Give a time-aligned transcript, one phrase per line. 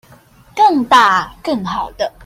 [0.55, 2.11] 更大更好的